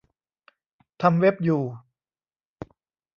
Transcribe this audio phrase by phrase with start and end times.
[1.01, 1.63] ทำเว็บ อยู่